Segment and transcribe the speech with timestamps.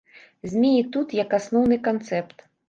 [0.53, 2.37] Змеі тут як асноўны канцэпт.